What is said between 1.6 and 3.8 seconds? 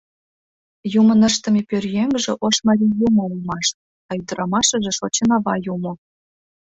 пӧръеҥже Ош Марий Юмо улмаш,